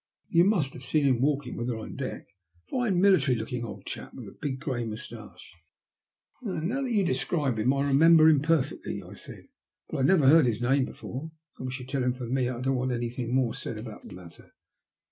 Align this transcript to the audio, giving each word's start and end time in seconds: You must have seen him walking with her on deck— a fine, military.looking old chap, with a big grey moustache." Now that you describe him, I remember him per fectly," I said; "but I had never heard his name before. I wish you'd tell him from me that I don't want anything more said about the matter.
You 0.29 0.45
must 0.45 0.73
have 0.73 0.83
seen 0.83 1.05
him 1.05 1.21
walking 1.21 1.55
with 1.55 1.67
her 1.67 1.77
on 1.77 1.95
deck— 1.95 2.25
a 2.67 2.71
fine, 2.71 2.99
military.looking 2.99 3.63
old 3.63 3.85
chap, 3.85 4.15
with 4.15 4.25
a 4.27 4.35
big 4.41 4.59
grey 4.59 4.83
moustache." 4.83 5.53
Now 6.41 6.81
that 6.81 6.89
you 6.91 7.05
describe 7.05 7.59
him, 7.59 7.71
I 7.71 7.85
remember 7.85 8.27
him 8.27 8.39
per 8.41 8.63
fectly," 8.63 9.07
I 9.07 9.13
said; 9.13 9.45
"but 9.89 9.97
I 9.97 9.99
had 9.99 10.07
never 10.07 10.27
heard 10.27 10.47
his 10.47 10.59
name 10.63 10.85
before. 10.85 11.29
I 11.59 11.63
wish 11.65 11.79
you'd 11.79 11.89
tell 11.89 12.03
him 12.03 12.13
from 12.13 12.33
me 12.33 12.47
that 12.47 12.55
I 12.55 12.61
don't 12.61 12.77
want 12.77 12.91
anything 12.93 13.35
more 13.35 13.53
said 13.53 13.77
about 13.77 14.01
the 14.01 14.13
matter. 14.15 14.53